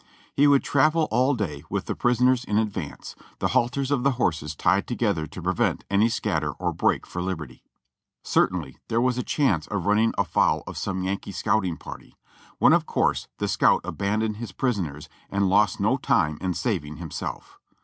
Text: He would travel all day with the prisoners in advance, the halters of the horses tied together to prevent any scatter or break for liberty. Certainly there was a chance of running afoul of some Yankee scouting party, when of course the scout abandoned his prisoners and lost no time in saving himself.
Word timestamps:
He 0.33 0.47
would 0.47 0.63
travel 0.63 1.07
all 1.11 1.35
day 1.35 1.63
with 1.69 1.85
the 1.85 1.93
prisoners 1.93 2.43
in 2.43 2.57
advance, 2.57 3.13
the 3.37 3.49
halters 3.49 3.91
of 3.91 4.01
the 4.01 4.13
horses 4.13 4.55
tied 4.55 4.87
together 4.87 5.27
to 5.27 5.41
prevent 5.43 5.83
any 5.91 6.09
scatter 6.09 6.53
or 6.53 6.73
break 6.73 7.05
for 7.05 7.21
liberty. 7.21 7.61
Certainly 8.23 8.79
there 8.87 8.99
was 8.99 9.19
a 9.19 9.23
chance 9.23 9.67
of 9.67 9.85
running 9.85 10.11
afoul 10.17 10.63
of 10.65 10.75
some 10.75 11.03
Yankee 11.03 11.31
scouting 11.33 11.77
party, 11.77 12.17
when 12.57 12.73
of 12.73 12.87
course 12.87 13.27
the 13.37 13.47
scout 13.47 13.81
abandoned 13.83 14.37
his 14.37 14.51
prisoners 14.53 15.07
and 15.29 15.49
lost 15.49 15.79
no 15.79 15.97
time 15.97 16.39
in 16.41 16.55
saving 16.55 16.95
himself. 16.97 17.59